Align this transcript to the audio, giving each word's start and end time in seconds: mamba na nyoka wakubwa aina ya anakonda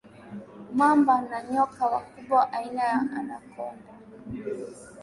mamba 0.77 1.13
na 1.29 1.39
nyoka 1.49 1.81
wakubwa 1.91 2.39
aina 2.57 2.83
ya 2.91 2.99
anakonda 3.19 3.91